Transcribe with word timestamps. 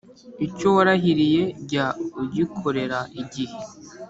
Icyo 0.45 0.67
warahiriye 0.75 1.43
jya 1.69 1.87
ugikorera 2.21 2.99
igihe, 3.21 3.57